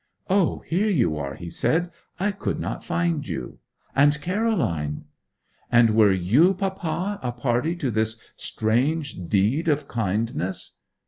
'O, 0.31 0.63
here 0.65 0.87
you 0.89 1.15
are!' 1.15 1.35
he 1.35 1.51
said. 1.51 1.91
'I 2.19 2.31
could 2.31 2.59
not 2.59 2.83
find 2.83 3.27
you. 3.27 3.59
And 3.95 4.19
Caroline!' 4.19 5.05
'And 5.71 5.91
were 5.91 6.11
you, 6.11 6.55
papa, 6.55 7.19
a 7.21 7.31
party 7.31 7.75
to 7.75 7.91
this 7.91 8.19
strange 8.35 9.29
deed 9.29 9.67
of 9.67 9.87
kindness?' 9.87 10.71